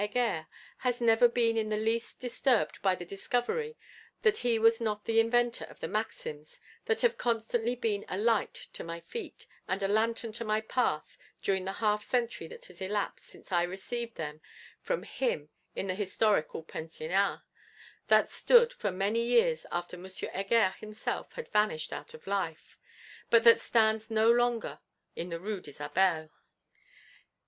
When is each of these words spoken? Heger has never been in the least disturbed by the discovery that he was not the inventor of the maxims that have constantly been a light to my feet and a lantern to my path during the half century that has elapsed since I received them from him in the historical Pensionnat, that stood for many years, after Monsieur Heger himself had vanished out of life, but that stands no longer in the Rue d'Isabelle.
Heger 0.03 0.47
has 0.79 0.99
never 0.99 1.27
been 1.27 1.57
in 1.57 1.69
the 1.69 1.77
least 1.77 2.19
disturbed 2.19 2.81
by 2.81 2.95
the 2.95 3.05
discovery 3.05 3.77
that 4.23 4.37
he 4.37 4.57
was 4.57 4.81
not 4.81 5.05
the 5.05 5.19
inventor 5.19 5.65
of 5.65 5.79
the 5.79 5.87
maxims 5.87 6.59
that 6.85 7.01
have 7.01 7.19
constantly 7.19 7.75
been 7.75 8.03
a 8.09 8.17
light 8.17 8.55
to 8.73 8.83
my 8.83 8.99
feet 9.01 9.45
and 9.67 9.83
a 9.83 9.87
lantern 9.87 10.31
to 10.31 10.43
my 10.43 10.59
path 10.59 11.19
during 11.43 11.65
the 11.65 11.73
half 11.73 12.01
century 12.03 12.47
that 12.47 12.65
has 12.65 12.81
elapsed 12.81 13.27
since 13.27 13.51
I 13.51 13.61
received 13.61 14.15
them 14.15 14.41
from 14.81 15.03
him 15.03 15.49
in 15.75 15.85
the 15.85 15.93
historical 15.93 16.63
Pensionnat, 16.63 17.43
that 18.07 18.27
stood 18.27 18.73
for 18.73 18.89
many 18.89 19.23
years, 19.23 19.67
after 19.71 19.99
Monsieur 19.99 20.29
Heger 20.31 20.69
himself 20.79 21.33
had 21.33 21.47
vanished 21.49 21.93
out 21.93 22.15
of 22.15 22.25
life, 22.25 22.75
but 23.29 23.43
that 23.43 23.61
stands 23.61 24.09
no 24.09 24.31
longer 24.31 24.79
in 25.15 25.29
the 25.29 25.39
Rue 25.39 25.61
d'Isabelle. 25.61 26.31